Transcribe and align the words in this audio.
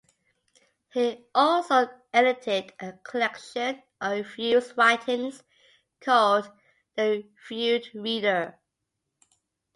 He 0.89 1.27
also 1.35 1.87
edited 2.11 2.73
a 2.79 2.93
collection 3.03 3.83
of 4.01 4.25
Freud's 4.25 4.75
writings 4.75 5.43
called 5.99 6.51
"The 6.95 7.27
Freud 7.37 7.87
Reader". 7.93 8.57